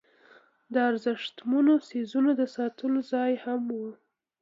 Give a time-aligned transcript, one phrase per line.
[0.73, 3.81] د ارزښتمنو څیزونو د ساتلو ځای هم و.